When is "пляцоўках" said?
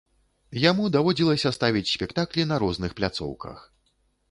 3.03-3.57